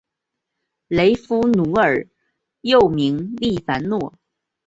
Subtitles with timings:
[0.87, 2.07] 雷佛奴尔
[2.61, 4.17] 又名利凡诺。